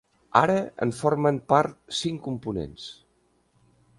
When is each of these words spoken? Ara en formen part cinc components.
Ara 0.39 0.53
en 0.85 0.93
formen 0.99 1.37
part 1.53 1.77
cinc 1.99 2.23
components. 2.31 2.91